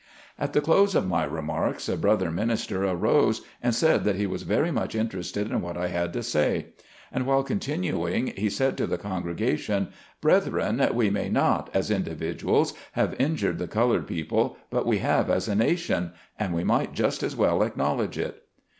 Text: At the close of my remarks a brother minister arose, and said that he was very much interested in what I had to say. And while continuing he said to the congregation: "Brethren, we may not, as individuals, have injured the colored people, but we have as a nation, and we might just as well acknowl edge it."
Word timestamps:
At 0.39 0.53
the 0.53 0.61
close 0.61 0.95
of 0.95 1.07
my 1.07 1.25
remarks 1.25 1.87
a 1.87 1.95
brother 1.95 2.31
minister 2.31 2.83
arose, 2.85 3.41
and 3.61 3.75
said 3.75 4.03
that 4.03 4.15
he 4.15 4.25
was 4.25 4.41
very 4.41 4.71
much 4.71 4.95
interested 4.95 5.51
in 5.51 5.61
what 5.61 5.77
I 5.77 5.89
had 5.89 6.11
to 6.13 6.23
say. 6.23 6.69
And 7.11 7.27
while 7.27 7.43
continuing 7.43 8.33
he 8.35 8.49
said 8.49 8.77
to 8.79 8.87
the 8.87 8.97
congregation: 8.97 9.89
"Brethren, 10.19 10.83
we 10.95 11.11
may 11.11 11.29
not, 11.29 11.69
as 11.75 11.91
individuals, 11.91 12.73
have 12.93 13.13
injured 13.19 13.59
the 13.59 13.67
colored 13.67 14.07
people, 14.07 14.57
but 14.71 14.87
we 14.87 14.97
have 14.97 15.29
as 15.29 15.47
a 15.47 15.53
nation, 15.53 16.13
and 16.39 16.55
we 16.55 16.63
might 16.63 16.93
just 16.95 17.21
as 17.21 17.35
well 17.35 17.59
acknowl 17.59 18.03
edge 18.03 18.17
it." 18.17 18.41